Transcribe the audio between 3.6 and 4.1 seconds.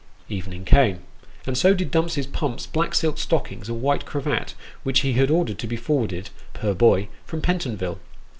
and white